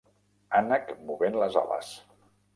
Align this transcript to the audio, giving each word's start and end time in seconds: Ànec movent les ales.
Ànec 0.59 0.89
movent 1.11 1.39
les 1.45 1.61
ales. 1.63 1.93